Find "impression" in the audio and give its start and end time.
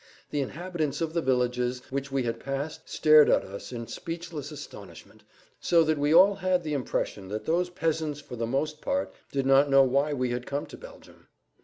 6.73-7.27